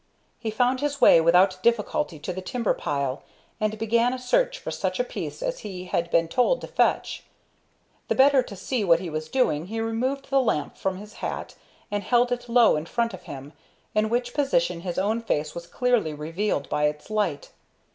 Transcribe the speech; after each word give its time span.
He 0.39 0.49
found 0.49 0.79
his 0.79 0.99
way 0.99 1.21
without 1.21 1.61
difficulty 1.61 2.17
to 2.17 2.33
the 2.33 2.41
timber 2.41 2.73
pile, 2.73 3.21
and 3.59 3.77
began 3.77 4.13
a 4.13 4.17
search 4.17 4.57
for 4.57 4.71
such 4.71 4.99
a 4.99 5.03
piece 5.03 5.43
as 5.43 5.59
he 5.59 5.83
had 5.85 6.09
been 6.09 6.27
told 6.27 6.59
to 6.61 6.67
fetch. 6.67 7.23
The 8.07 8.15
better 8.15 8.41
to 8.41 8.55
see 8.55 8.83
what 8.83 8.99
he 8.99 9.11
was 9.11 9.29
doing, 9.29 9.67
he 9.67 9.79
removed 9.79 10.31
the 10.31 10.41
lamp 10.41 10.75
from 10.75 10.97
his 10.97 11.13
hat 11.21 11.53
and 11.91 12.01
held 12.01 12.31
it 12.31 12.49
low 12.49 12.77
in 12.77 12.87
front 12.87 13.13
of 13.13 13.25
him, 13.29 13.53
in 13.93 14.09
which 14.09 14.33
position 14.33 14.81
his 14.81 14.97
own 14.97 15.21
face 15.21 15.53
was 15.53 15.67
clearly 15.67 16.15
revealed 16.15 16.67
by 16.67 16.85
its 16.85 17.11
light. 17.11 17.51